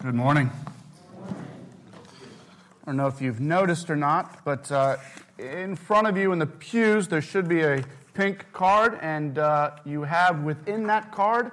[0.00, 0.48] Good morning.
[1.26, 1.32] I
[2.86, 4.96] don't know if you've noticed or not, but uh,
[5.40, 7.82] in front of you in the pews, there should be a
[8.14, 11.50] pink card, and uh, you have within that card,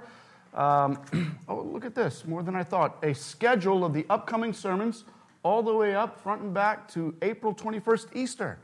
[0.54, 1.02] um,
[1.50, 5.06] oh, look at this, more than I thought, a schedule of the upcoming sermons
[5.42, 8.60] all the way up front and back to April 21st, Easter.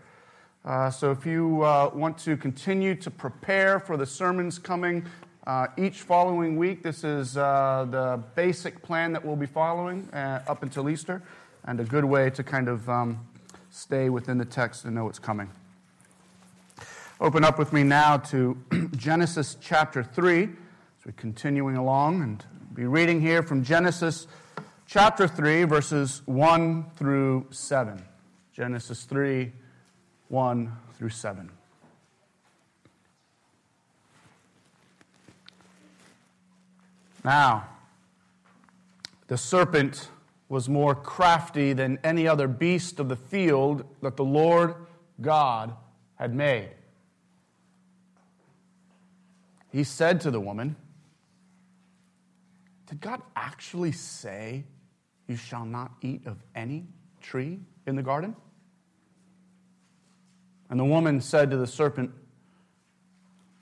[0.63, 5.03] Uh, so if you uh, want to continue to prepare for the sermons coming
[5.47, 10.43] uh, each following week, this is uh, the basic plan that we'll be following uh,
[10.47, 11.23] up until Easter,
[11.65, 13.27] and a good way to kind of um,
[13.71, 15.49] stay within the text and know what's coming.
[17.19, 18.55] Open up with me now to
[18.95, 20.51] Genesis chapter 3 So
[21.07, 24.27] we're continuing along and be reading here from Genesis
[24.85, 28.03] chapter 3, verses 1 through 7.
[28.53, 29.51] Genesis 3,
[30.27, 31.49] 1 through 7.
[37.23, 37.67] Now,
[39.27, 40.09] the serpent
[40.49, 44.75] was more crafty than any other beast of the field that the Lord
[45.21, 45.73] God
[46.15, 46.71] had made.
[49.71, 50.75] He said to the woman,
[52.87, 54.65] Did God actually say,
[55.27, 56.87] You shall not eat of any
[57.21, 58.35] tree in the garden?
[60.69, 62.11] And the woman said to the serpent,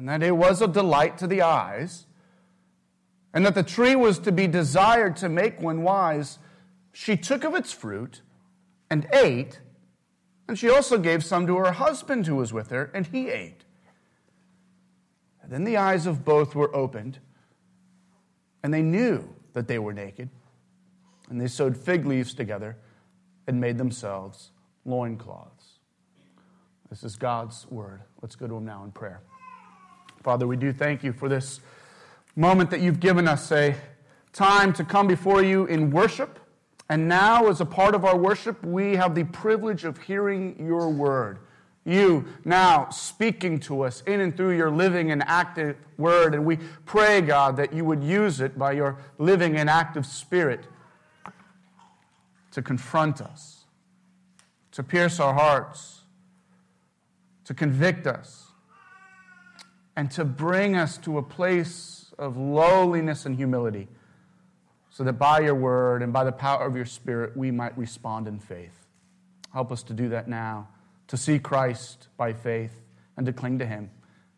[0.00, 2.06] and that it was a delight to the eyes,
[3.34, 6.38] and that the tree was to be desired to make one wise,
[6.90, 8.22] she took of its fruit
[8.88, 9.60] and ate,
[10.48, 13.66] and she also gave some to her husband who was with her, and he ate.
[15.42, 17.18] And then the eyes of both were opened,
[18.62, 20.30] and they knew that they were naked,
[21.28, 22.78] and they sewed fig leaves together
[23.46, 24.50] and made themselves
[24.86, 25.72] loincloths.
[26.88, 28.00] This is God's word.
[28.22, 29.20] Let's go to him now in prayer.
[30.22, 31.60] Father, we do thank you for this
[32.36, 33.74] moment that you've given us a
[34.34, 36.38] time to come before you in worship.
[36.90, 40.90] And now, as a part of our worship, we have the privilege of hearing your
[40.90, 41.38] word.
[41.86, 46.34] You now speaking to us in and through your living and active word.
[46.34, 50.66] And we pray, God, that you would use it by your living and active spirit
[52.50, 53.64] to confront us,
[54.72, 56.02] to pierce our hearts,
[57.44, 58.49] to convict us
[59.96, 63.88] and to bring us to a place of lowliness and humility,
[64.90, 68.28] so that by your word and by the power of your spirit, we might respond
[68.28, 68.86] in faith.
[69.52, 70.68] Help us to do that now,
[71.08, 72.72] to see Christ by faith
[73.16, 73.90] and to cling to him.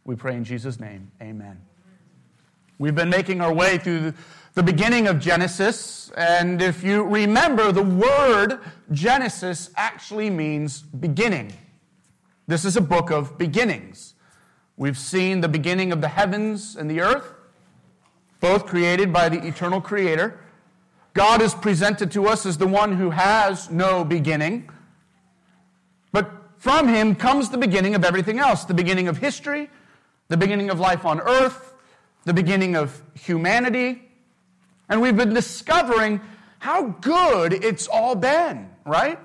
[0.05, 1.11] We pray in Jesus' name.
[1.21, 1.61] Amen.
[2.79, 4.15] We've been making our way through
[4.55, 8.59] the beginning of Genesis, and if you remember, the word
[8.91, 11.53] Genesis actually means beginning.
[12.47, 14.12] This is a book of beginnings.
[14.83, 17.33] We've seen the beginning of the heavens and the earth,
[18.41, 20.41] both created by the eternal Creator.
[21.15, 24.69] God is presented to us as the one who has no beginning.
[26.11, 29.71] But from him comes the beginning of everything else the beginning of history,
[30.27, 31.75] the beginning of life on earth,
[32.25, 34.03] the beginning of humanity.
[34.89, 36.21] And we've been discovering
[36.59, 39.21] how good it's all been, right?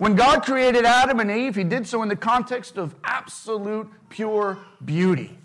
[0.00, 4.56] When God created Adam and Eve, he did so in the context of absolute pure
[4.82, 5.36] beauty.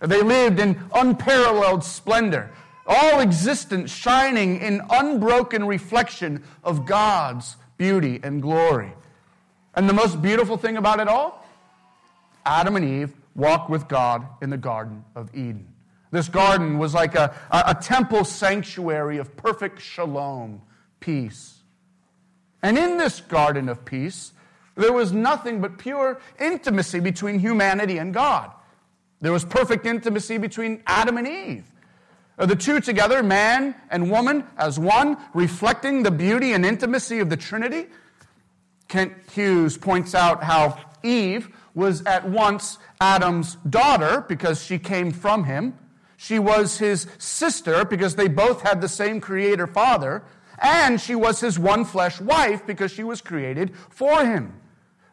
[0.00, 2.50] They lived in unparalleled splendor,
[2.84, 8.92] all existence shining in unbroken reflection of God's beauty and glory.
[9.76, 11.46] And the most beautiful thing about it all?
[12.44, 15.72] Adam and Eve walked with God in the Garden of Eden.
[16.10, 20.60] This garden was like a, a, a temple sanctuary of perfect shalom,
[20.98, 21.59] peace
[22.62, 24.32] and in this garden of peace,
[24.76, 28.50] there was nothing but pure intimacy between humanity and God.
[29.20, 31.64] There was perfect intimacy between Adam and Eve.
[32.38, 37.28] Uh, the two together, man and woman, as one, reflecting the beauty and intimacy of
[37.28, 37.86] the Trinity.
[38.88, 45.44] Kent Hughes points out how Eve was at once Adam's daughter because she came from
[45.44, 45.78] him.
[46.16, 50.22] She was his sister because they both had the same creator father
[50.60, 54.60] and she was his one flesh wife because she was created for him.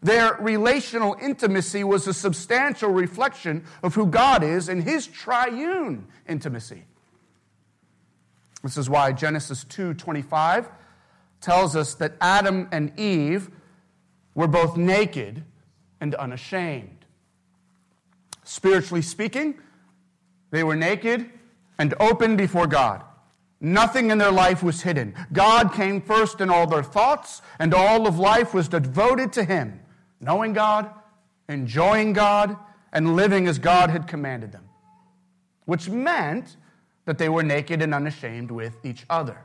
[0.02, 6.86] Their relational intimacy was a substantial reflection of who God is and his triune intimacy.
[8.62, 10.70] This is why Genesis 2:25
[11.42, 13.50] tells us that Adam and Eve
[14.36, 15.44] were both naked
[16.00, 17.06] and unashamed.
[18.44, 19.60] Spiritually speaking,
[20.52, 21.30] they were naked
[21.80, 23.04] and open before God.
[23.59, 25.15] Nothing in their life was hidden.
[25.33, 29.80] God came first in all their thoughts, and all of life was devoted to Him,
[30.19, 30.89] knowing God,
[31.50, 32.56] enjoying God,
[32.94, 34.69] and living as God had commanded them,
[35.65, 36.57] which meant
[37.06, 39.38] that they were naked and unashamed with each other.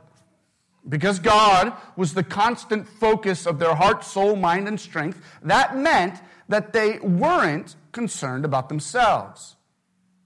[0.87, 6.21] Because God was the constant focus of their heart, soul, mind, and strength, that meant
[6.49, 9.55] that they weren't concerned about themselves.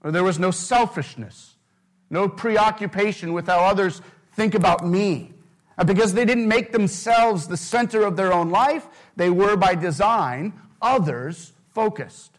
[0.02, 1.47] There was no selfishness,
[2.10, 4.00] no preoccupation with how others
[4.32, 5.32] think about me.
[5.76, 9.74] Uh, because they didn't make themselves the center of their own life, they were by
[9.74, 10.52] design
[10.82, 12.32] others focused.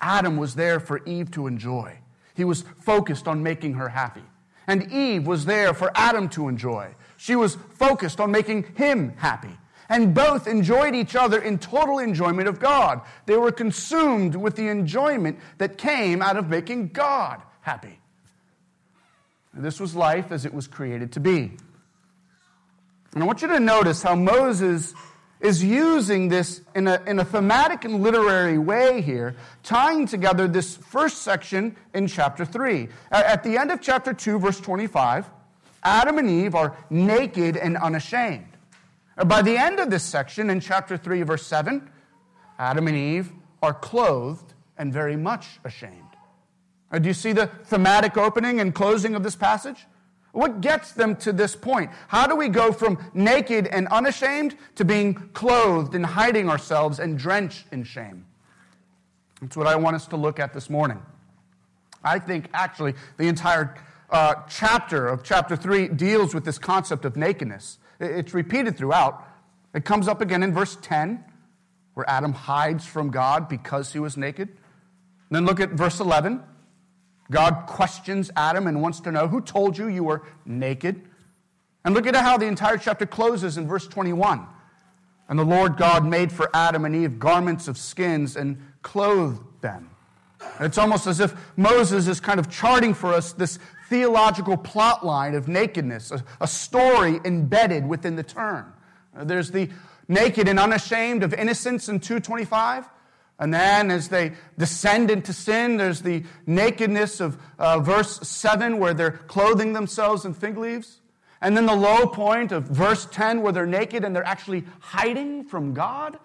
[0.00, 1.98] Adam was there for Eve to enjoy.
[2.34, 4.24] He was focused on making her happy.
[4.66, 6.94] And Eve was there for Adam to enjoy.
[7.16, 9.56] She was focused on making him happy.
[9.88, 13.02] And both enjoyed each other in total enjoyment of God.
[13.26, 17.98] They were consumed with the enjoyment that came out of making God happy.
[19.54, 21.56] This was life as it was created to be.
[23.14, 24.94] And I want you to notice how Moses
[25.40, 30.76] is using this in a, in a thematic and literary way here, tying together this
[30.76, 32.88] first section in chapter 3.
[33.10, 35.28] At the end of chapter 2, verse 25,
[35.82, 38.46] Adam and Eve are naked and unashamed.
[39.26, 41.90] By the end of this section, in chapter 3, verse 7,
[42.58, 43.32] Adam and Eve
[43.62, 46.01] are clothed and very much ashamed.
[47.00, 49.86] Do you see the thematic opening and closing of this passage?
[50.32, 51.90] What gets them to this point?
[52.08, 57.18] How do we go from naked and unashamed to being clothed and hiding ourselves and
[57.18, 58.26] drenched in shame?
[59.40, 61.02] That's what I want us to look at this morning.
[62.02, 63.76] I think actually the entire
[64.10, 67.78] uh, chapter of chapter 3 deals with this concept of nakedness.
[68.00, 69.26] It's repeated throughout.
[69.74, 71.24] It comes up again in verse 10,
[71.94, 74.48] where Adam hides from God because he was naked.
[74.48, 76.42] And then look at verse 11
[77.32, 81.02] God questions Adam and wants to know who told you you were naked?
[81.84, 84.46] And look at how the entire chapter closes in verse 21.
[85.28, 89.90] And the Lord God made for Adam and Eve garments of skins and clothed them.
[90.60, 93.58] It's almost as if Moses is kind of charting for us this
[93.88, 98.72] theological plot line of nakedness, a, a story embedded within the term.
[99.14, 99.68] There's the
[100.08, 102.88] naked and unashamed of innocence in 225.
[103.42, 108.94] And then as they descend into sin, there's the nakedness of uh, verse 7 where
[108.94, 111.00] they're clothing themselves in fig leaves.
[111.40, 115.42] And then the low point of verse 10 where they're naked and they're actually hiding
[115.42, 116.20] from God.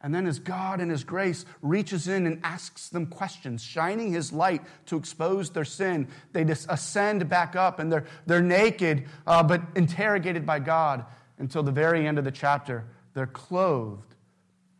[0.00, 4.32] And then as God in His grace reaches in and asks them questions, shining His
[4.32, 9.42] light to expose their sin, they just ascend back up and they're, they're naked uh,
[9.42, 11.04] but interrogated by God
[11.38, 12.84] until the very end of the chapter.
[13.12, 14.11] They're clothed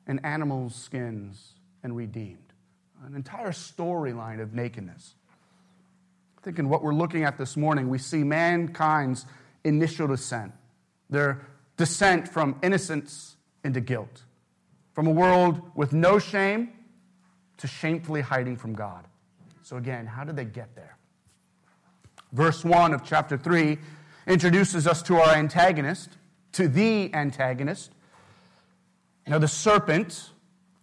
[0.07, 2.39] and animals' skins and redeemed.
[3.05, 5.15] An entire storyline of nakedness.
[6.39, 9.27] I think in what we're looking at this morning, we see mankind's
[9.65, 10.53] initial descent,
[11.09, 11.47] their
[11.77, 14.23] descent from innocence into guilt,
[14.93, 16.71] from a world with no shame
[17.59, 19.05] to shamefully hiding from God.
[19.63, 20.97] So, again, how did they get there?
[22.33, 23.79] Verse 1 of chapter 3
[24.27, 26.11] introduces us to our antagonist,
[26.53, 27.93] to the antagonist,
[29.27, 30.31] now, the serpent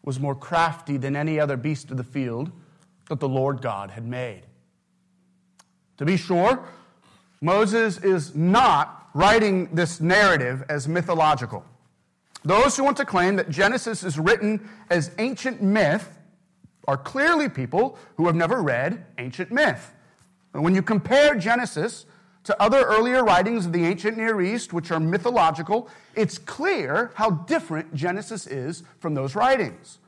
[0.03, 2.51] was more crafty than any other beast of the field
[3.09, 4.43] that the Lord God had made.
[5.97, 6.63] To be sure,
[7.41, 11.65] Moses is not writing this narrative as mythological.
[12.43, 16.17] Those who want to claim that Genesis is written as ancient myth
[16.87, 19.93] are clearly people who have never read ancient myth.
[20.53, 22.05] When you compare Genesis
[22.49, 27.29] to other earlier writings of the ancient Near East, which are mythological, it's clear how
[27.29, 29.99] different Genesis is from those writings.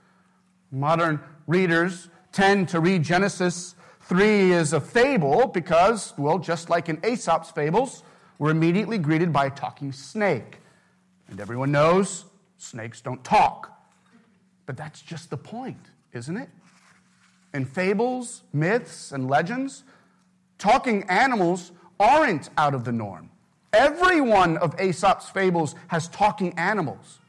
[0.72, 3.76] Modern readers tend to read Genesis
[4.08, 8.02] 3 as a fable because, well, just like in Aesop's fables,
[8.40, 10.58] we're immediately greeted by a talking snake.
[11.28, 12.26] And everyone knows
[12.58, 13.72] snakes don't talk.
[14.66, 16.50] But that's just the point, isn't it?
[17.54, 19.84] In fables, myths, and legends,
[20.58, 21.72] talking animals
[22.02, 23.30] aren't out of the norm.
[23.74, 27.20] Every one of Aesop's fables has talking animals.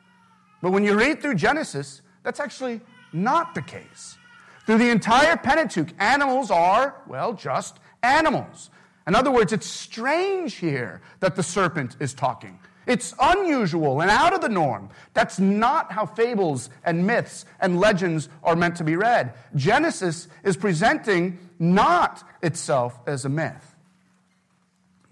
[0.61, 2.81] But when you read through Genesis, that's actually
[3.13, 4.17] not the case.
[4.67, 8.71] Through the entire Pentateuch, animals are, well, just animals.
[9.07, 12.59] In other words, it's strange here that the serpent is talking.
[12.87, 14.91] It's unusual and out of the norm.
[15.15, 19.35] That's not how fables and myths and legends are meant to be read.
[19.55, 23.72] Genesis is presenting not itself as a myth.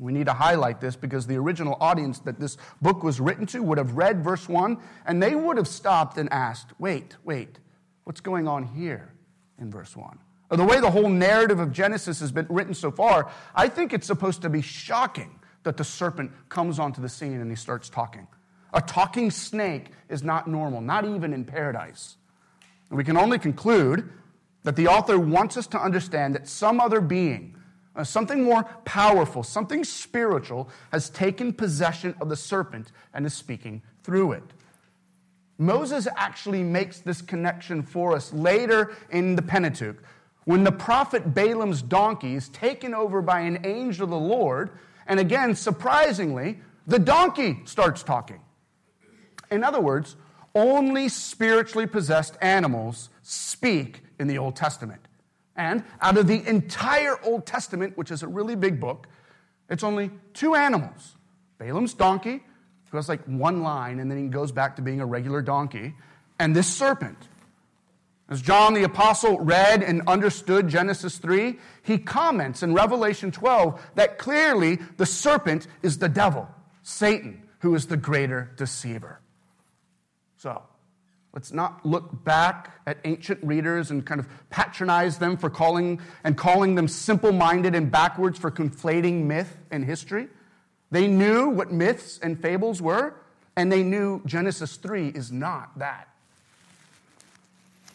[0.01, 3.63] We need to highlight this because the original audience that this book was written to
[3.63, 7.59] would have read verse 1 and they would have stopped and asked, wait, wait,
[8.05, 9.13] what's going on here
[9.59, 10.19] in verse 1?
[10.53, 14.07] The way the whole narrative of Genesis has been written so far, I think it's
[14.07, 18.27] supposed to be shocking that the serpent comes onto the scene and he starts talking.
[18.73, 22.17] A talking snake is not normal, not even in paradise.
[22.89, 24.11] And we can only conclude
[24.63, 27.57] that the author wants us to understand that some other being,
[28.01, 33.83] uh, something more powerful, something spiritual, has taken possession of the serpent and is speaking
[34.03, 34.43] through it.
[35.59, 40.03] Moses actually makes this connection for us later in the Pentateuch
[40.47, 44.71] when the prophet Balaam's donkey is taken over by an angel of the Lord.
[45.07, 48.41] And again, surprisingly, the donkey starts talking.
[49.51, 50.17] In other words,
[50.55, 55.03] only spiritually possessed animals speak in the Old Testament.
[55.61, 59.07] And out of the entire Old Testament, which is a really big book,
[59.69, 61.17] it's only two animals
[61.59, 62.43] Balaam's donkey,
[62.91, 65.95] who has like one line, and then he goes back to being a regular donkey,
[66.39, 67.29] and this serpent.
[68.31, 74.17] As John the Apostle read and understood Genesis 3, he comments in Revelation 12 that
[74.17, 76.49] clearly the serpent is the devil,
[76.83, 79.21] Satan, who is the greater deceiver.
[80.39, 80.63] So,
[81.33, 86.37] let's not look back at ancient readers and kind of patronize them for calling and
[86.37, 90.29] calling them simple minded and backwards for conflating myth and history.
[90.91, 93.15] They knew what myths and fables were,
[93.57, 96.09] and they knew Genesis 3 is not that.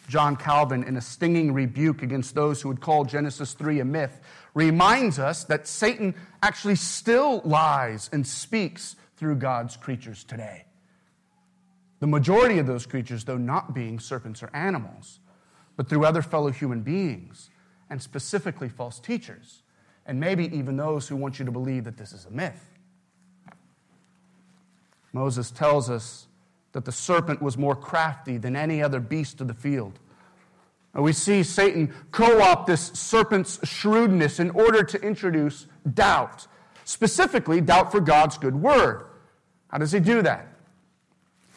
[0.07, 4.21] John Calvin, in a stinging rebuke against those who would call Genesis 3 a myth,
[4.53, 10.65] reminds us that Satan actually still lies and speaks through God's creatures today.
[11.99, 15.19] The majority of those creatures, though not being serpents or animals,
[15.75, 17.49] but through other fellow human beings,
[17.89, 19.63] and specifically false teachers,
[20.05, 22.69] and maybe even those who want you to believe that this is a myth.
[25.13, 26.27] Moses tells us
[26.73, 29.99] that the serpent was more crafty than any other beast of the field.
[30.93, 36.47] We see Satan co opt this serpent's shrewdness in order to introduce doubt,
[36.85, 39.05] specifically doubt for God's good word.
[39.67, 40.47] How does he do that?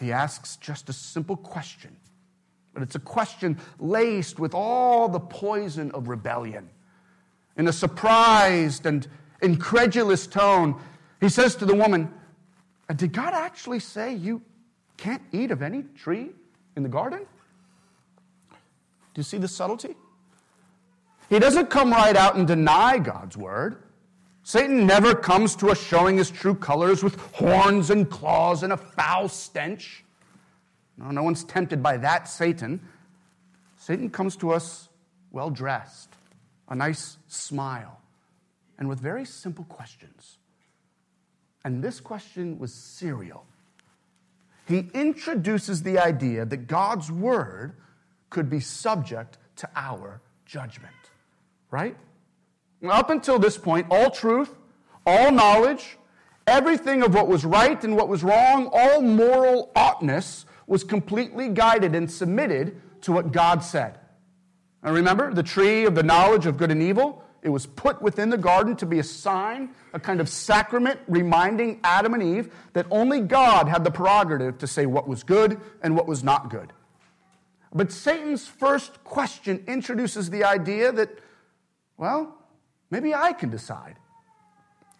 [0.01, 1.97] He asks just a simple question,
[2.73, 6.71] but it's a question laced with all the poison of rebellion.
[7.57, 9.07] In a surprised and
[9.43, 10.81] incredulous tone,
[11.21, 12.13] he says to the woman,
[12.89, 14.43] uh, Did God actually say you
[14.97, 16.31] can't eat of any tree
[16.77, 17.27] in the garden?
[18.51, 19.97] Do you see the subtlety?
[21.29, 23.83] He doesn't come right out and deny God's word.
[24.49, 28.79] Satan never comes to us showing his true colors with horns and claws and a
[28.79, 30.03] foul stench.
[30.97, 32.81] No, no one's tempted by that Satan.
[33.77, 34.89] Satan comes to us
[35.33, 36.15] well dressed,
[36.67, 38.01] a nice smile,
[38.79, 40.39] and with very simple questions.
[41.63, 43.45] And this question was serial.
[44.67, 47.75] He introduces the idea that God's word
[48.31, 50.95] could be subject to our judgment,
[51.71, 51.99] right?
[52.87, 54.55] Up until this point, all truth,
[55.05, 55.99] all knowledge,
[56.47, 61.95] everything of what was right and what was wrong, all moral oughtness was completely guided
[61.95, 63.99] and submitted to what God said.
[64.83, 68.31] And remember, the tree of the knowledge of good and evil, it was put within
[68.31, 72.87] the garden to be a sign, a kind of sacrament reminding Adam and Eve that
[72.91, 76.73] only God had the prerogative to say what was good and what was not good.
[77.73, 81.11] But Satan's first question introduces the idea that,
[81.97, 82.38] well,
[82.91, 83.97] Maybe I can decide.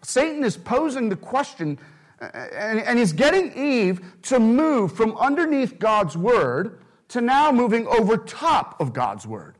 [0.01, 1.77] Satan is posing the question
[2.21, 8.79] and, he's getting Eve to move from underneath God's word to now moving over top
[8.81, 9.55] of God's word.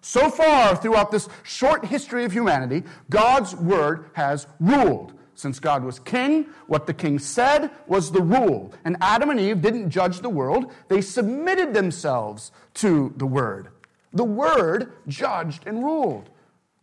[0.00, 5.14] So far, throughout this short history of humanity, God's word has ruled.
[5.34, 8.72] Since God was king, what the king said was the rule.
[8.84, 13.68] And Adam and Eve didn't judge the world, they submitted themselves to the word.
[14.12, 16.30] The word judged and ruled.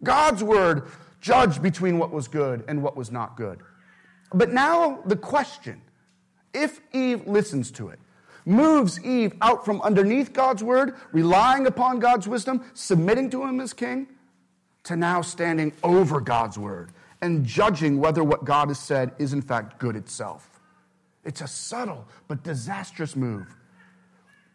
[0.04, 0.88] God's word
[1.20, 3.62] judged between what was good and what was not good.
[4.34, 5.82] But now the question
[6.54, 8.00] if Eve listens to it,
[8.46, 13.74] moves Eve out from underneath God's word, relying upon God's wisdom, submitting to him as
[13.74, 14.08] king,
[14.84, 16.92] to now standing over God's word
[17.22, 20.60] and judging whether what God has said is in fact good itself.
[21.24, 23.56] It's a subtle but disastrous move.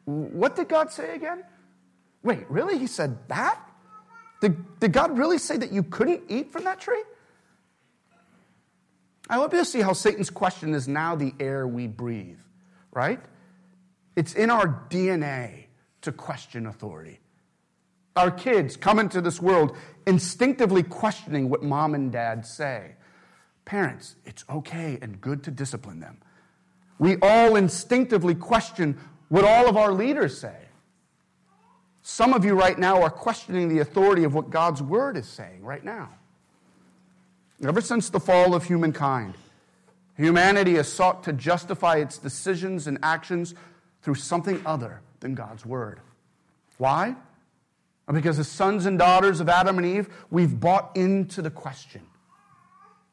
[0.04, 1.44] What did God say again?
[2.22, 2.78] Wait, really?
[2.78, 3.60] He said that?
[4.40, 7.02] Did, did God really say that you couldn't eat from that tree?
[9.28, 12.38] I hope you'll see how Satan's question is now the air we breathe,
[12.92, 13.20] right?
[14.14, 15.66] It's in our DNA
[16.02, 17.20] to question authority.
[18.14, 19.76] Our kids come into this world
[20.06, 22.92] instinctively questioning what mom and dad say.
[23.64, 26.18] Parents, it's okay and good to discipline them.
[26.98, 30.56] We all instinctively question what all of our leaders say.
[32.08, 35.64] Some of you right now are questioning the authority of what God's word is saying
[35.64, 36.08] right now.
[37.66, 39.34] Ever since the fall of humankind,
[40.16, 43.56] humanity has sought to justify its decisions and actions
[44.02, 45.98] through something other than God's word.
[46.78, 47.16] Why?
[48.10, 52.02] Because as sons and daughters of Adam and Eve, we've bought into the question.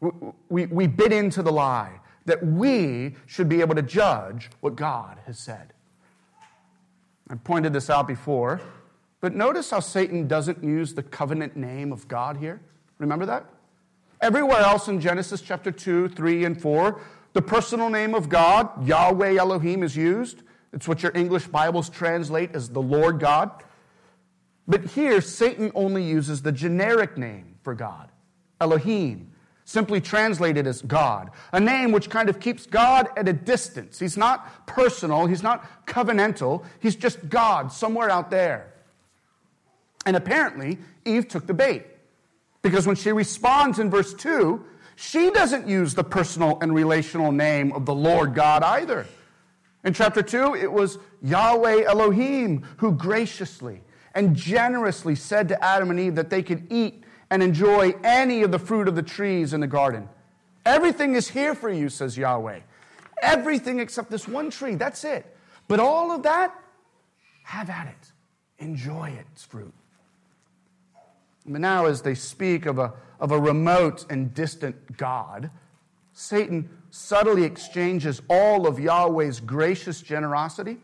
[0.01, 0.11] We,
[0.49, 5.17] we, we bit into the lie that we should be able to judge what God
[5.25, 5.73] has said.
[7.27, 8.61] I pointed this out before,
[9.23, 12.59] but notice how Satan doesn't use the covenant name of God here.
[12.97, 13.45] Remember that?
[14.19, 16.99] Everywhere else in Genesis chapter 2, 3, and 4,
[17.31, 20.43] the personal name of God, Yahweh Elohim, is used.
[20.73, 23.63] It's what your English Bibles translate as the Lord God.
[24.67, 28.09] But here, Satan only uses the generic name for God,
[28.59, 29.31] Elohim,
[29.63, 33.99] simply translated as God, a name which kind of keeps God at a distance.
[33.99, 38.72] He's not personal, he's not covenantal, he's just God somewhere out there.
[40.05, 41.85] And apparently, Eve took the bait.
[42.61, 44.63] Because when she responds in verse 2,
[44.95, 49.05] she doesn't use the personal and relational name of the Lord God either.
[49.83, 53.81] In chapter 2, it was Yahweh Elohim who graciously
[54.15, 58.51] and generously said to Adam and Eve that they could eat and enjoy any of
[58.51, 60.07] the fruit of the trees in the garden.
[60.65, 62.59] Everything is here for you, says Yahweh.
[63.21, 64.75] Everything except this one tree.
[64.75, 65.35] That's it.
[65.67, 66.53] But all of that,
[67.43, 68.11] have at it.
[68.59, 69.73] Enjoy its fruit.
[71.45, 75.49] But now, as they speak of a, of a remote and distant God,
[76.13, 80.77] Satan subtly exchanges all of Yahweh's gracious generosity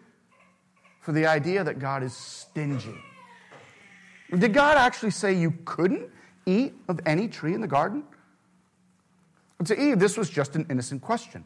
[1.01, 2.95] for the idea that God is stingy.
[4.37, 6.09] Did God actually say you couldn't
[6.45, 8.03] eat of any tree in the garden?
[9.63, 11.43] To Eve, this was just an innocent question.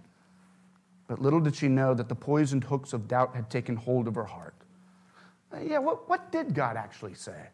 [1.08, 4.16] But little did she know that the poisoned hooks of doubt had taken hold of
[4.16, 4.56] her heart.
[5.62, 7.50] Yeah, what, what did God actually say?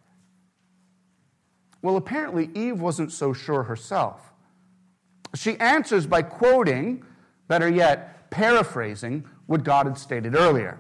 [1.82, 4.34] Well, apparently, Eve wasn't so sure herself.
[5.36, 7.06] She answers by quoting,
[7.48, 10.80] better yet, paraphrasing what God had stated earlier.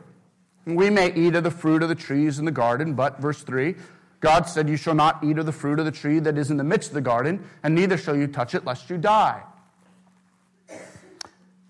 [0.65, 3.75] We may eat of the fruit of the trees in the garden, but, verse 3,
[4.19, 6.57] God said, You shall not eat of the fruit of the tree that is in
[6.57, 9.41] the midst of the garden, and neither shall you touch it, lest you die.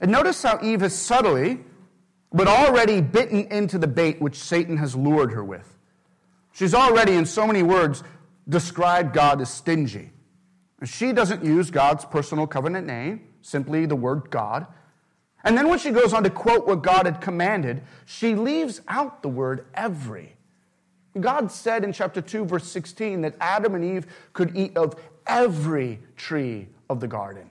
[0.02, 1.60] And notice how Eve has subtly,
[2.32, 5.78] but already bitten into the bait which Satan has lured her with.
[6.52, 8.04] She's already, in so many words,
[8.50, 10.12] described God as stingy.
[10.84, 14.66] She doesn't use God's personal covenant name, simply the word God.
[15.44, 19.22] And then when she goes on to quote what God had commanded, she leaves out
[19.22, 20.36] the word every.
[21.20, 24.96] God said in chapter 2, verse 16, that Adam and Eve could eat of
[25.28, 27.50] every tree of the garden.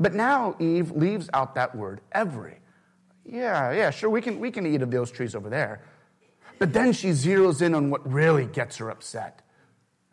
[0.00, 2.58] But now Eve leaves out that word, every.
[3.24, 5.82] Yeah, yeah, sure, we can, we can eat of those trees over there.
[6.58, 9.42] But then she zeroes in on what really gets her upset.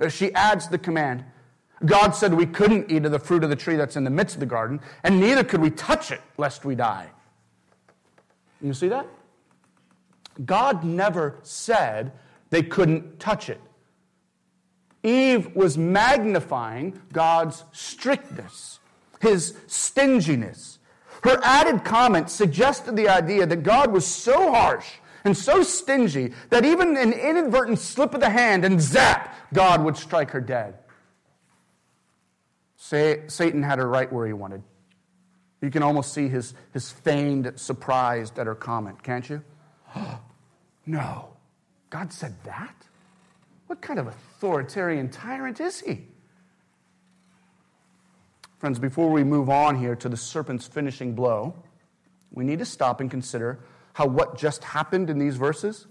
[0.10, 1.24] She adds the command
[1.84, 4.36] God said we couldn't eat of the fruit of the tree that's in the midst
[4.36, 7.10] of the garden, and neither could we touch it lest we die.
[8.62, 9.08] You see that?
[10.46, 12.14] God never said
[12.50, 13.60] they couldn't touch it.
[15.04, 18.80] Eve was magnifying God's strictness,
[19.22, 20.80] his stinginess.
[21.24, 24.88] Her added comment suggested the idea that God was so harsh
[25.26, 29.98] and so stingy that even an inadvertent slip of the hand and zap, God would
[29.98, 30.76] strike her dead.
[32.78, 34.62] Satan had her right where he wanted.
[35.62, 39.42] You can almost see his, his feigned surprise at her comment, can't you?
[40.86, 41.30] no.
[41.90, 42.76] God said that?
[43.66, 46.04] What kind of authoritarian tyrant is he?
[48.60, 51.56] Friends, before we move on here to the serpent's finishing blow,
[52.32, 53.60] we need to stop and consider
[53.96, 55.88] how what just happened in these verses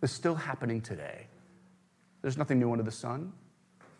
[0.00, 1.26] is still happening today.
[2.22, 3.34] There's nothing new under the sun.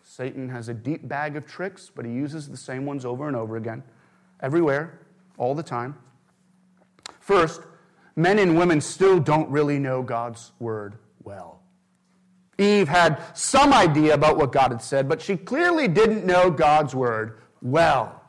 [0.01, 3.35] Satan has a deep bag of tricks, but he uses the same ones over and
[3.35, 3.83] over again,
[4.39, 4.99] everywhere,
[5.37, 5.95] all the time.
[7.19, 7.61] First,
[8.15, 11.61] men and women still don't really know God's word well.
[12.57, 16.95] Eve had some idea about what God had said, but she clearly didn't know God's
[16.95, 18.19] word well.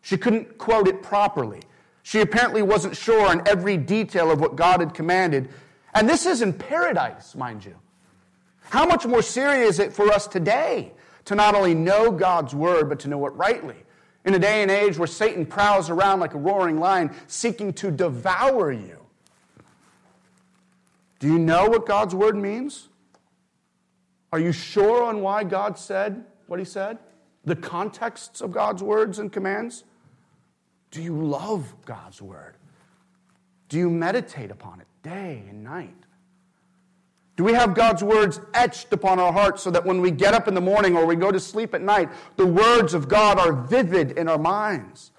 [0.00, 1.60] She couldn't quote it properly.
[2.06, 5.48] She apparently wasn't sure on every detail of what God had commanded.
[5.94, 7.74] And this is in paradise, mind you.
[8.60, 10.92] How much more serious is it for us today
[11.24, 13.76] to not only know God's word, but to know it rightly?
[14.26, 17.90] In a day and age where Satan prowls around like a roaring lion seeking to
[17.90, 18.98] devour you.
[21.20, 22.88] Do you know what God's word means?
[24.30, 26.98] Are you sure on why God said what he said?
[27.46, 29.84] The contexts of God's words and commands?
[30.94, 32.54] Do you love God's word?
[33.68, 35.96] Do you meditate upon it day and night?
[37.34, 40.46] Do we have God's words etched upon our hearts so that when we get up
[40.46, 43.52] in the morning or we go to sleep at night, the words of God are
[43.52, 45.10] vivid in our minds?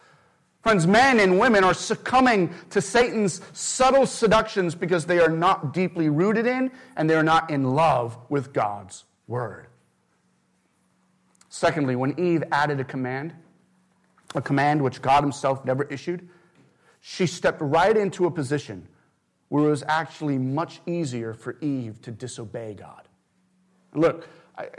[0.61, 6.07] Friends, men and women are succumbing to Satan's subtle seductions because they are not deeply
[6.07, 9.67] rooted in and they are not in love with God's word.
[11.49, 13.33] Secondly, when Eve added a command,
[14.35, 16.27] a command which God Himself never issued,
[17.01, 18.87] she stepped right into a position
[19.49, 23.07] where it was actually much easier for Eve to disobey God.
[23.93, 24.27] Look,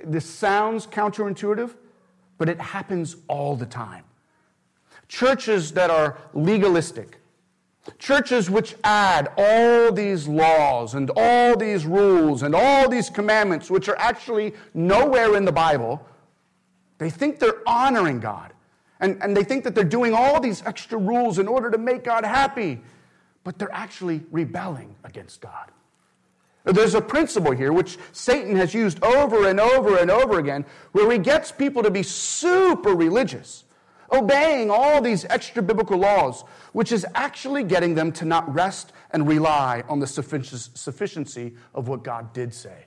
[0.05, 1.75] this sounds counterintuitive,
[2.39, 4.05] but it happens all the time.
[5.09, 7.19] Churches that are legalistic,
[7.99, 13.89] churches which add all these laws and all these rules and all these commandments, which
[13.89, 16.05] are actually nowhere in the Bible,
[16.99, 18.53] they think they're honoring God.
[19.01, 22.05] And, and they think that they're doing all these extra rules in order to make
[22.05, 22.81] God happy
[23.47, 25.71] but they're actually rebelling against God.
[26.65, 31.09] There's a principle here which Satan has used over and over and over again where
[31.13, 33.63] he gets people to be super religious,
[34.11, 39.29] obeying all these extra biblical laws, which is actually getting them to not rest and
[39.29, 42.87] rely on the sufficiency of what God did say.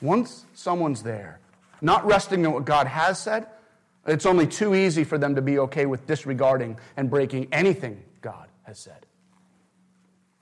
[0.00, 1.38] Once someone's there,
[1.82, 3.46] not resting on what God has said,
[4.12, 8.48] it's only too easy for them to be okay with disregarding and breaking anything God
[8.62, 9.06] has said.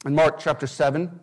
[0.05, 1.21] In Mark chapter 7,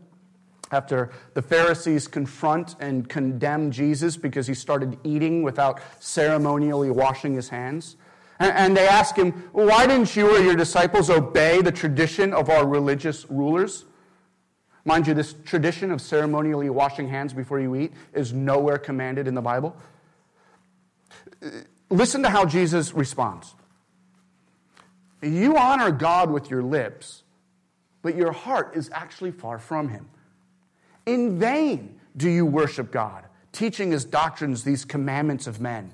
[0.71, 7.49] after the Pharisees confront and condemn Jesus because he started eating without ceremonially washing his
[7.49, 7.95] hands,
[8.39, 12.67] and they ask him, Why didn't you or your disciples obey the tradition of our
[12.67, 13.85] religious rulers?
[14.85, 19.35] Mind you, this tradition of ceremonially washing hands before you eat is nowhere commanded in
[19.35, 19.77] the Bible.
[21.93, 23.53] Listen to how Jesus responds.
[25.21, 27.23] You honor God with your lips
[28.03, 30.07] but your heart is actually far from him.
[31.07, 35.91] In vain do you worship God, teaching his doctrines these commandments of men.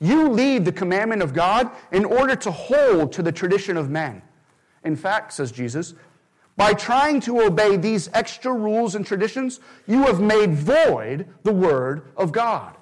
[0.00, 4.20] You lead the commandment of God in order to hold to the tradition of men.
[4.84, 5.94] In fact, says Jesus,
[6.56, 12.12] by trying to obey these extra rules and traditions, you have made void the word
[12.16, 12.76] of God.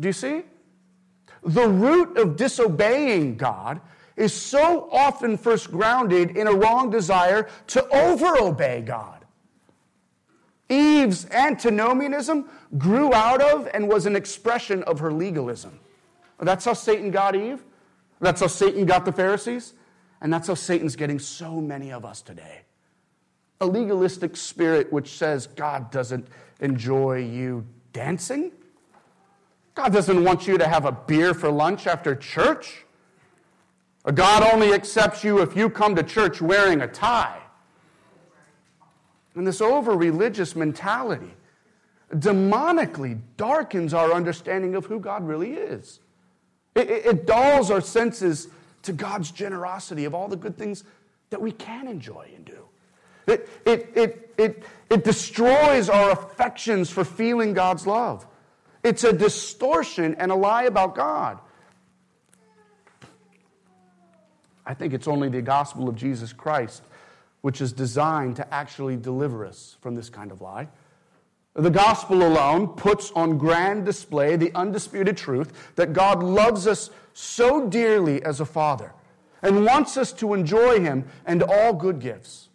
[0.00, 0.42] Do you see?
[1.44, 3.80] The root of disobeying God
[4.16, 9.24] is so often first grounded in a wrong desire to overobey God.
[10.68, 15.78] Eve's antinomianism grew out of and was an expression of her legalism.
[16.38, 17.62] That's how Satan got Eve.
[18.20, 19.74] That's how Satan got the Pharisees.
[20.20, 22.62] And that's how Satan's getting so many of us today.
[23.60, 26.26] A legalistic spirit which says God doesn't
[26.60, 28.52] enjoy you dancing.
[29.74, 32.84] God doesn't want you to have a beer for lunch after church.
[34.12, 37.40] God only accepts you if you come to church wearing a tie.
[39.34, 41.34] And this over religious mentality
[42.12, 46.00] demonically darkens our understanding of who God really is.
[46.74, 48.48] It, it, it, dulls our senses
[48.82, 50.84] to God's generosity of all the good things
[51.30, 52.68] that we can enjoy and do.
[53.26, 58.26] It, it, it, it, it destroys our affections for feeling God's love.
[58.84, 61.38] It's a distortion and a lie about God.
[64.66, 66.82] I think it's only the gospel of Jesus Christ
[67.44, 70.66] which is designed to actually deliver us from this kind of lie.
[71.52, 77.68] The gospel alone puts on grand display the undisputed truth that God loves us so
[77.68, 78.94] dearly as a father
[79.42, 82.48] and wants us to enjoy him and all good gifts.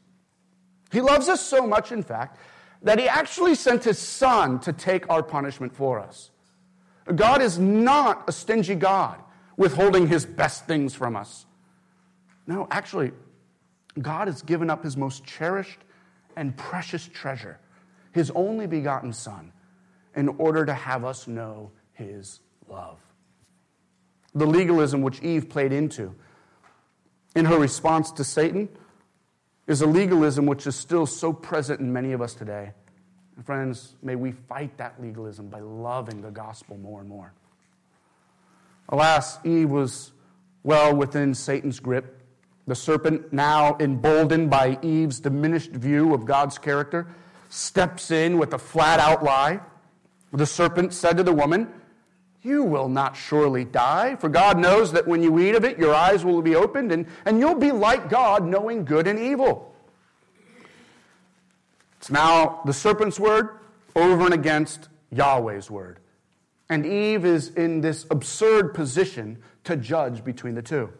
[0.92, 2.40] He loves us so much, in fact,
[2.82, 6.32] that he actually sent his son to take our punishment for us.
[7.16, 9.20] God is not a stingy God
[9.58, 11.46] withholding his best things from us.
[12.48, 13.12] No, actually,
[14.02, 15.80] God has given up his most cherished
[16.36, 17.60] and precious treasure,
[18.12, 19.52] his only begotten Son,
[20.16, 22.40] in order to have us know his
[22.70, 22.98] love.
[24.34, 26.16] The legalism which Eve played into
[27.36, 28.70] in her response to Satan
[29.70, 32.72] is a legalism which is still so present in many of us today.
[33.36, 37.32] And friends, may we fight that legalism by loving the gospel more and more.
[38.90, 40.12] Alas, Eve was
[40.64, 42.20] well within Satan's grip.
[42.66, 47.08] The serpent, now emboldened by Eve's diminished view of God's character,
[47.50, 49.60] steps in with a flat out lie.
[50.34, 51.72] The serpent said to the woman,
[52.42, 55.94] You will not surely die, for God knows that when you eat of it, your
[55.94, 59.76] eyes will be opened, and, and you'll be like God, knowing good and evil.
[61.98, 63.60] It's now the serpent's word
[63.94, 66.00] over and against Yahweh's word.
[66.70, 70.94] And Eve is in this absurd position to judge between the two.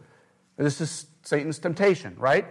[0.58, 2.48] This is Satan's temptation, right?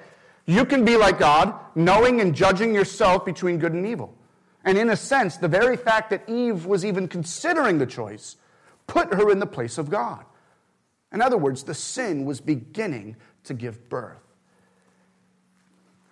[0.47, 4.17] You can be like God, knowing and judging yourself between good and evil.
[4.65, 8.37] And in a sense, the very fact that Eve was even considering the choice
[8.89, 10.25] put her in the place of God.
[11.13, 14.19] In other words, the sin was beginning to give birth.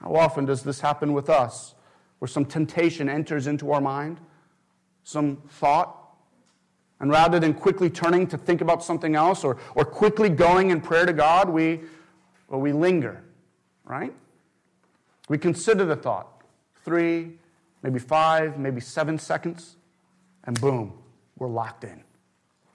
[0.00, 1.74] How often does this happen with us,
[2.20, 4.20] where some temptation enters into our mind,
[5.02, 5.96] some thought,
[7.00, 10.80] and rather than quickly turning to think about something else or, or quickly going in
[10.80, 11.80] prayer to God, we,
[12.48, 13.22] well, we linger,
[13.84, 14.14] right?
[15.28, 16.28] We consider the thought
[16.84, 17.32] three,
[17.82, 19.76] maybe five, maybe seven seconds,
[20.44, 20.92] and boom,
[21.36, 22.02] we're locked in.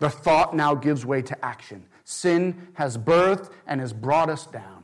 [0.02, 1.86] The thought now gives way to action.
[2.06, 4.84] Sin has birthed and has brought us down.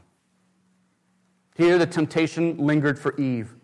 [1.56, 3.56] Here, the temptation lingered for Eve.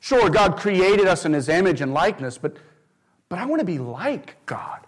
[0.00, 2.56] Sure, God created us in his image and likeness, but,
[3.28, 4.80] but I want to be like God.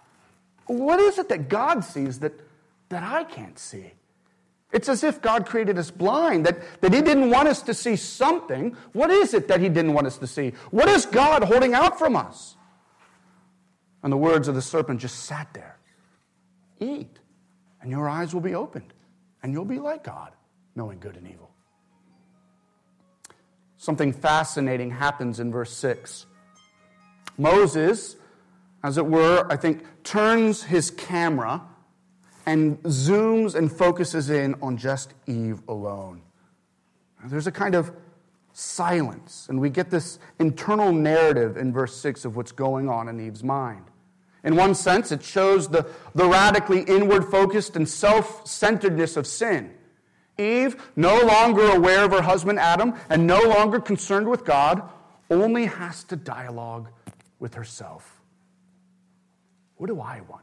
[0.64, 2.32] What is it that God sees that,
[2.88, 3.92] that I can't see?
[4.72, 7.96] It's as if God created us blind, that, that He didn't want us to see
[7.96, 8.74] something.
[8.94, 10.54] What is it that He didn't want us to see?
[10.70, 12.56] What is God holding out from us?
[14.02, 15.76] And the words of the serpent just sat there
[16.82, 17.18] Eat,
[17.80, 18.92] and your eyes will be opened,
[19.42, 20.32] and you'll be like God,
[20.74, 21.50] knowing good and evil.
[23.76, 26.26] Something fascinating happens in verse 6.
[27.38, 28.16] Moses,
[28.82, 31.62] as it were, I think, turns his camera
[32.46, 36.22] and zooms and focuses in on just Eve alone.
[37.24, 37.92] There's a kind of
[38.52, 43.20] silence, and we get this internal narrative in verse 6 of what's going on in
[43.20, 43.84] Eve's mind.
[44.44, 49.72] In one sense, it shows the, the radically inward focused and self centeredness of sin.
[50.38, 54.82] Eve, no longer aware of her husband Adam and no longer concerned with God,
[55.30, 56.88] only has to dialogue
[57.38, 58.20] with herself.
[59.76, 60.42] What do I want?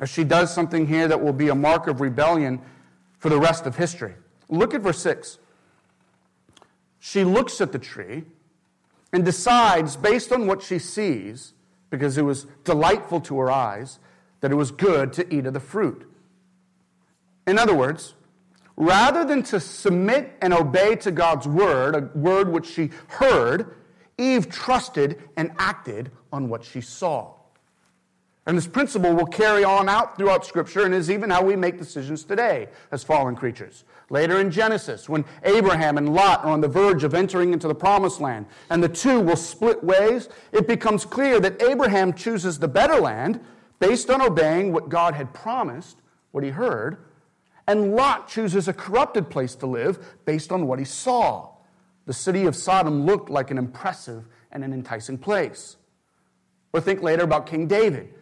[0.00, 2.60] As she does something here that will be a mark of rebellion
[3.18, 4.14] for the rest of history.
[4.48, 5.38] Look at verse 6.
[6.98, 8.24] She looks at the tree
[9.14, 11.54] and decides, based on what she sees,
[11.88, 14.00] because it was delightful to her eyes,
[14.40, 16.10] that it was good to eat of the fruit.
[17.46, 18.14] In other words,
[18.76, 23.76] rather than to submit and obey to God's word, a word which she heard,
[24.18, 27.34] Eve trusted and acted on what she saw.
[28.46, 31.78] And this principle will carry on out throughout Scripture and is even how we make
[31.78, 33.84] decisions today as fallen creatures.
[34.10, 37.74] Later in Genesis, when Abraham and Lot are on the verge of entering into the
[37.74, 42.68] promised land, and the two will split ways, it becomes clear that Abraham chooses the
[42.68, 43.40] better land
[43.80, 45.96] based on obeying what God had promised,
[46.32, 46.98] what he heard,
[47.66, 51.48] and Lot chooses a corrupted place to live based on what he saw.
[52.04, 55.76] The city of Sodom looked like an impressive and an enticing place.
[56.74, 58.12] Or think later about King David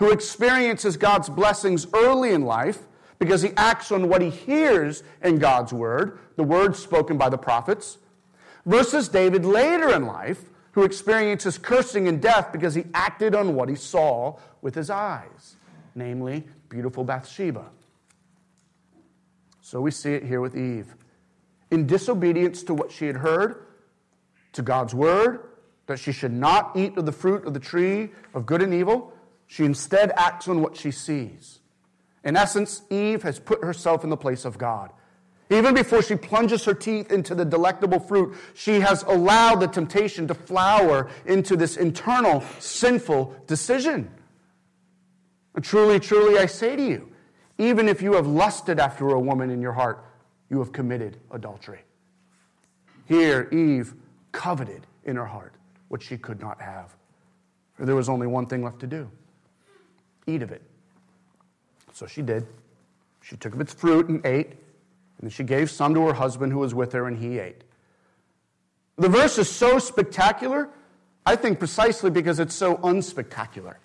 [0.00, 2.78] who experiences God's blessings early in life
[3.18, 7.36] because he acts on what he hears in God's word, the words spoken by the
[7.36, 7.98] prophets,
[8.64, 13.68] versus David later in life, who experiences cursing and death because he acted on what
[13.68, 15.56] he saw with his eyes,
[15.94, 17.66] namely beautiful Bathsheba.
[19.60, 20.94] So we see it here with Eve.
[21.70, 23.66] In disobedience to what she had heard,
[24.52, 25.46] to God's word,
[25.88, 29.12] that she should not eat of the fruit of the tree of good and evil,
[29.50, 31.58] she instead acts on what she sees.
[32.22, 34.92] In essence, Eve has put herself in the place of God.
[35.50, 40.28] Even before she plunges her teeth into the delectable fruit, she has allowed the temptation
[40.28, 44.08] to flower into this internal sinful decision.
[45.56, 47.10] And truly, truly, I say to you,
[47.58, 50.04] even if you have lusted after a woman in your heart,
[50.48, 51.80] you have committed adultery.
[53.06, 53.94] Here, Eve
[54.30, 55.54] coveted in her heart
[55.88, 56.94] what she could not have.
[57.74, 59.10] For there was only one thing left to do
[60.34, 60.62] eat of it.
[61.92, 62.46] So she did.
[63.22, 66.52] She took of its fruit and ate, and then she gave some to her husband
[66.52, 67.62] who was with her, and he ate.
[68.96, 70.68] The verse is so spectacular,
[71.26, 73.76] I think precisely because it's so unspectacular.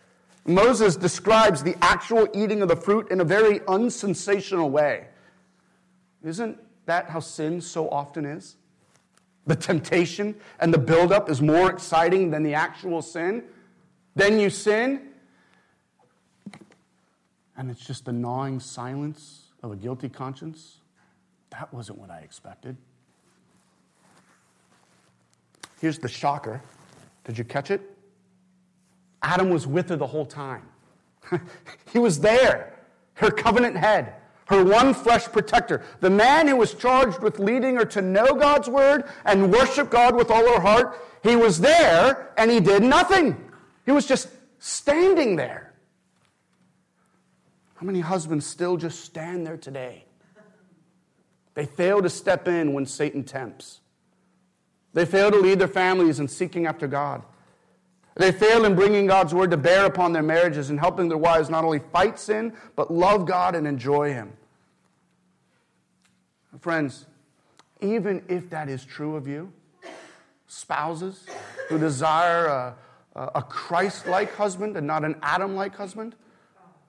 [0.45, 5.07] Moses describes the actual eating of the fruit in a very unsensational way.
[6.23, 8.55] Isn't that how sin so often is?
[9.47, 13.43] The temptation and the buildup is more exciting than the actual sin.
[14.15, 15.01] Then you sin,
[17.57, 20.79] and it's just the gnawing silence of a guilty conscience.
[21.51, 22.75] That wasn't what I expected.
[25.79, 26.61] Here's the shocker.
[27.23, 27.81] Did you catch it?
[29.21, 30.63] Adam was with her the whole time.
[31.93, 32.79] he was there,
[33.15, 34.13] her covenant head,
[34.47, 38.69] her one flesh protector, the man who was charged with leading her to know God's
[38.69, 41.01] word and worship God with all her heart.
[41.23, 43.35] He was there and he did nothing.
[43.85, 45.64] He was just standing there.
[47.75, 50.05] How many husbands still just stand there today?
[51.53, 53.79] They fail to step in when Satan tempts.
[54.93, 57.23] They fail to lead their families in seeking after God.
[58.15, 61.49] They fail in bringing God's word to bear upon their marriages and helping their wives
[61.49, 64.31] not only fight sin, but love God and enjoy Him.
[66.61, 67.05] Friends,
[67.81, 69.51] even if that is true of you,
[70.47, 71.25] spouses
[71.67, 72.75] who desire a,
[73.35, 76.15] a Christ like husband and not an Adam like husband,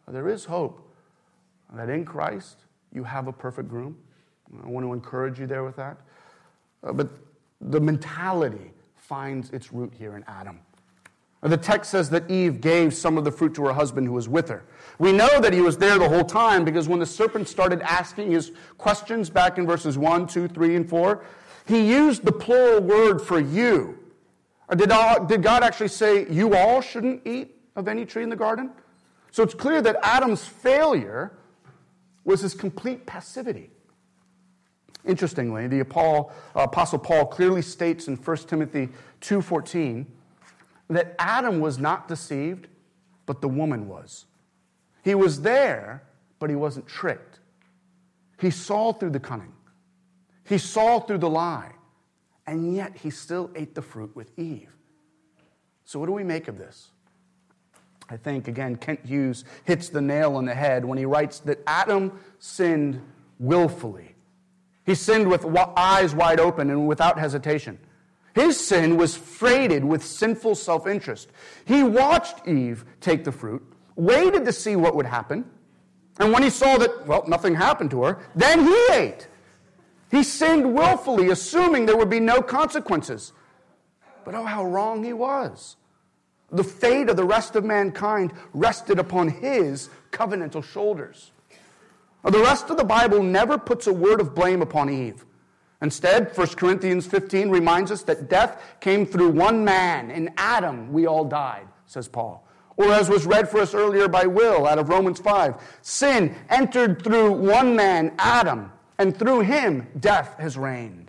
[0.09, 0.81] there is hope
[1.75, 2.59] that in Christ
[2.93, 3.97] you have a perfect groom.
[4.63, 5.97] I want to encourage you there with that.
[6.85, 7.09] Uh, but
[7.61, 10.61] the mentality finds its root here in Adam.
[11.43, 14.29] The text says that Eve gave some of the fruit to her husband who was
[14.29, 14.65] with her.
[14.99, 18.33] We know that he was there the whole time because when the serpent started asking
[18.33, 21.25] his questions back in verses 1, 2, 3, and 4,
[21.67, 23.99] he used the plural word for you.
[24.75, 28.71] Did God actually say, You all shouldn't eat of any tree in the garden?
[29.37, 31.37] So it's clear that Adam's failure
[32.25, 33.69] was his complete passivity.
[35.05, 38.89] Interestingly, the Apostle uh, Paul clearly states in 1 Timothy
[39.21, 40.07] 2:14
[40.89, 42.69] that Adam was not deceived,
[43.27, 44.25] but the woman was.
[45.05, 46.03] He was there,
[46.39, 47.41] but he wasn't tricked.
[48.41, 49.53] He saw through the cunning.
[50.45, 51.73] He saw through the lie,
[52.47, 54.75] and yet he still ate the fruit with Eve.
[55.85, 56.93] So, what do we make of this?
[58.09, 61.61] I think, again, Kent Hughes hits the nail on the head when he writes that
[61.67, 63.01] Adam sinned
[63.39, 64.15] willfully.
[64.85, 65.45] He sinned with
[65.77, 67.79] eyes wide open and without hesitation.
[68.35, 71.31] His sin was freighted with sinful self interest.
[71.65, 73.63] He watched Eve take the fruit,
[73.97, 75.45] waited to see what would happen,
[76.19, 79.29] and when he saw that, well, nothing happened to her, then he ate.
[80.11, 83.33] He sinned willfully, assuming there would be no consequences.
[84.25, 85.77] But oh, how wrong he was.
[86.51, 91.33] The fate of the rest of mankind rested upon his covenantal shoulders.
[92.25, 95.25] The rest of the Bible never puts a word of blame upon Eve.
[95.83, 100.11] Instead, 1 Corinthians 15 reminds us that death came through one man.
[100.11, 102.47] In Adam, we all died, says Paul.
[102.77, 107.03] Or as was read for us earlier by Will out of Romans 5, sin entered
[107.03, 111.06] through one man, Adam, and through him, death has reigned.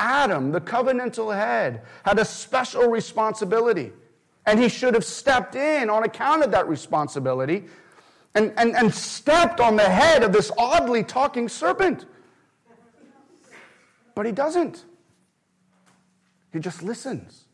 [0.00, 3.92] Adam, the covenantal head, had a special responsibility.
[4.46, 7.66] And he should have stepped in on account of that responsibility
[8.34, 12.06] and, and, and stepped on the head of this oddly talking serpent.
[14.14, 14.86] But he doesn't.
[16.50, 17.44] He just listens.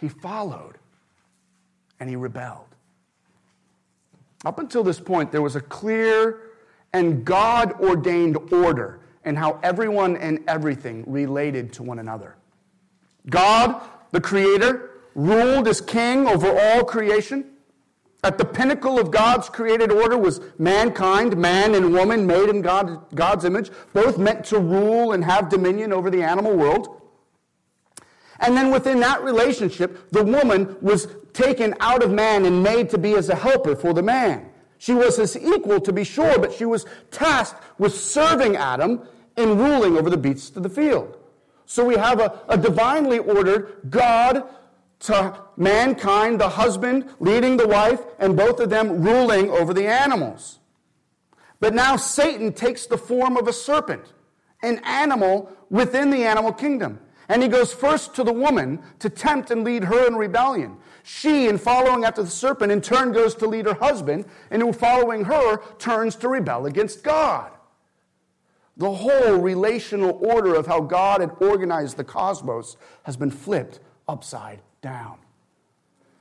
[0.00, 0.76] He followed
[2.00, 2.66] and he rebelled.
[4.44, 6.40] Up until this point, there was a clear
[6.92, 12.34] and God ordained order in how everyone and everything related to one another.
[13.28, 17.44] God, the Creator, ruled as king over all creation.
[18.24, 23.14] At the pinnacle of God's created order was mankind, man and woman made in God,
[23.14, 27.00] God's image, both meant to rule and have dominion over the animal world.
[28.40, 32.98] And then within that relationship, the woman was taken out of man and made to
[32.98, 34.48] be as a helper for the man.
[34.78, 39.02] She was his equal, to be sure, but she was tasked with serving Adam
[39.38, 41.16] and ruling over the beasts of the field.
[41.64, 44.44] So we have a, a divinely ordered God
[45.00, 50.58] to mankind, the husband leading the wife, and both of them ruling over the animals.
[51.60, 54.12] But now Satan takes the form of a serpent,
[54.62, 57.00] an animal within the animal kingdom.
[57.28, 60.78] And he goes first to the woman to tempt and lead her in rebellion.
[61.02, 64.72] She, in following after the serpent, in turn goes to lead her husband, and in
[64.72, 67.50] following her, turns to rebel against God.
[68.78, 74.60] The whole relational order of how God had organized the cosmos has been flipped upside
[74.80, 75.18] down.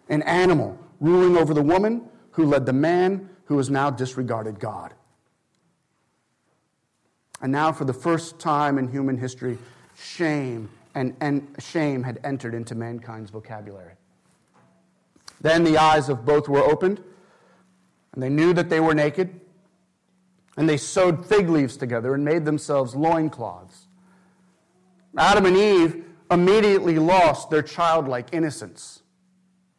[0.10, 4.94] An animal ruling over the woman who led the man who has now disregarded God.
[7.42, 9.60] And now, for the first time in human history,
[9.96, 13.94] shame and, and shame had entered into mankind's vocabulary.
[15.40, 17.04] Then the eyes of both were opened,
[18.14, 19.40] and they knew that they were naked,
[20.58, 23.88] and they sewed fig leaves together and made themselves loincloths.
[25.16, 29.04] Adam and Eve immediately lost their childlike innocence.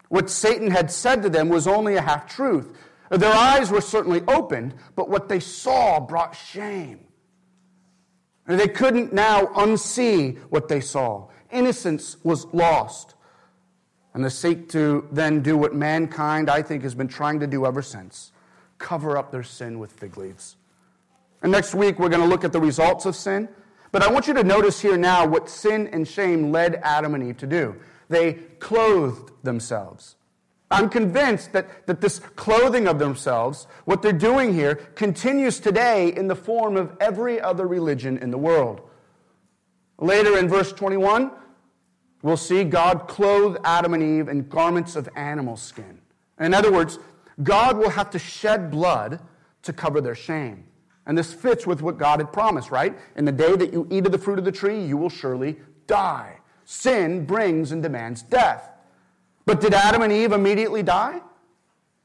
[0.08, 2.74] What Satan had said to them was only a half truth.
[3.10, 7.00] Their eyes were certainly opened, but what they saw brought shame.
[8.46, 11.28] And they couldn't now unsee what they saw.
[11.50, 13.14] Innocence was lost.
[14.14, 17.66] And they seek to then do what mankind, I think, has been trying to do
[17.66, 18.32] ever since
[18.78, 20.56] cover up their sin with fig leaves.
[21.42, 23.48] And next week, we're going to look at the results of sin.
[23.92, 27.24] But I want you to notice here now what sin and shame led Adam and
[27.24, 27.76] Eve to do.
[28.08, 30.16] They clothed themselves.
[30.70, 36.28] I'm convinced that, that this clothing of themselves, what they're doing here, continues today in
[36.28, 38.82] the form of every other religion in the world.
[39.98, 41.30] Later in verse 21,
[42.22, 46.00] we'll see God clothe Adam and Eve in garments of animal skin.
[46.38, 46.98] In other words,
[47.42, 49.20] God will have to shed blood
[49.62, 50.64] to cover their shame.
[51.08, 52.96] And this fits with what God had promised, right?
[53.16, 55.56] In the day that you eat of the fruit of the tree, you will surely
[55.86, 56.36] die.
[56.64, 58.70] Sin brings and demands death.
[59.46, 61.22] But did Adam and Eve immediately die?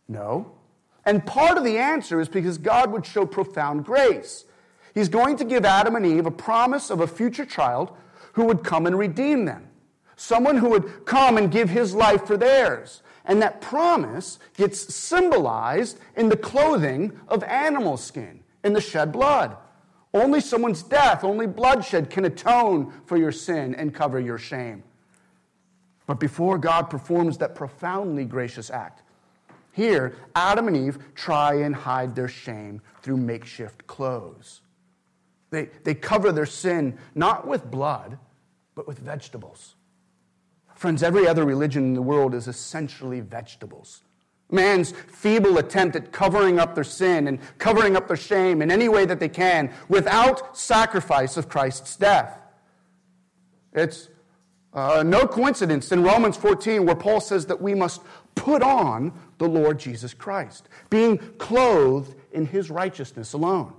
[0.08, 0.54] No.
[1.06, 4.46] And part of the answer is because God would show profound grace.
[4.94, 7.92] He's going to give Adam and Eve a promise of a future child
[8.34, 9.68] who would come and redeem them.
[10.16, 13.02] Someone who would come and give his life for theirs.
[13.26, 19.58] And that promise gets symbolized in the clothing of animal skin, in the shed blood.
[20.14, 24.84] Only someone's death, only bloodshed can atone for your sin and cover your shame.
[26.06, 29.02] But before God performs that profoundly gracious act,
[29.72, 34.62] here, Adam and Eve try and hide their shame through makeshift clothes.
[35.50, 38.20] They, they cover their sin not with blood,
[38.76, 39.76] but with vegetables.
[40.76, 44.04] Friends, every other religion in the world is essentially vegetables.
[44.54, 48.88] Man's feeble attempt at covering up their sin and covering up their shame in any
[48.88, 52.40] way that they can without sacrifice of Christ's death.
[53.74, 54.10] It's
[54.74, 58.02] uh, no coincidence in Romans 14 where Paul says that we must
[58.36, 63.74] put on the Lord Jesus Christ, being clothed in his righteousness alone.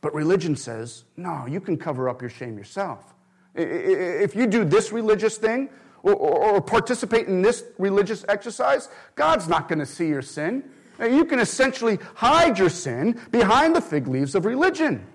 [0.00, 3.14] But religion says, no, you can cover up your shame yourself.
[3.54, 5.70] If you do this religious thing
[6.02, 10.62] or, or, participate in this religious exercise, God's not going to see your sin.
[11.00, 15.06] You can essentially hide your sin behind the fig leaves of religion.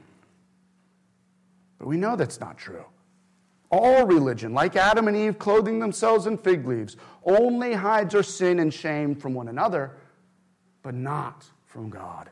[1.79, 2.86] But we know that's not true.
[3.71, 8.59] All religion, like Adam and Eve clothing themselves in fig leaves, only hides our sin
[8.59, 9.95] and shame from one another,
[10.84, 12.29] but not from God.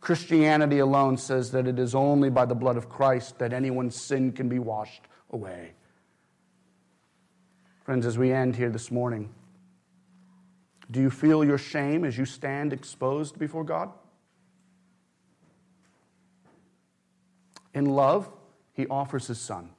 [0.00, 4.32] Christianity alone says that it is only by the blood of Christ that anyone's sin
[4.32, 5.72] can be washed away.
[7.90, 9.30] Friends, as we end here this morning,
[10.92, 13.90] do you feel your shame as you stand exposed before God?
[17.74, 18.30] In love,
[18.74, 19.70] he offers his son.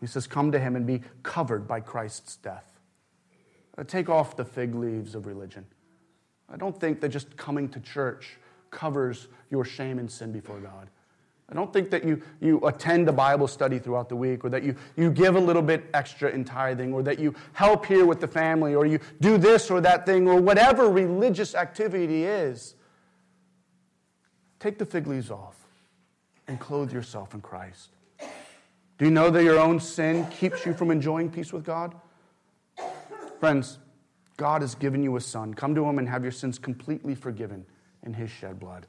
[0.00, 2.80] He says, Come to him and be covered by Christ's death.
[3.76, 5.66] Uh, take off the fig leaves of religion.
[6.48, 8.38] I don't think that just coming to church
[8.70, 10.88] covers your shame and sin before God.
[11.52, 14.62] I don't think that you, you attend a Bible study throughout the week or that
[14.62, 18.20] you, you give a little bit extra in tithing or that you help here with
[18.20, 22.74] the family or you do this or that thing or whatever religious activity is.
[24.60, 25.56] Take the fig leaves off
[26.48, 27.90] and clothe yourself in Christ.
[28.96, 31.94] Do you know that your own sin keeps you from enjoying peace with God?
[33.40, 33.78] Friends,
[34.38, 35.52] God has given you a son.
[35.52, 37.66] Come to him and have your sins completely forgiven
[38.04, 38.86] in his shed blood.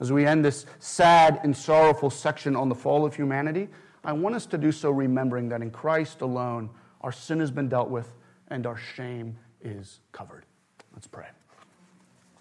[0.00, 3.68] As we end this sad and sorrowful section on the fall of humanity,
[4.04, 6.70] I want us to do so remembering that in Christ alone,
[7.00, 8.14] our sin has been dealt with
[8.48, 10.44] and our shame is covered.
[10.92, 11.26] Let's pray.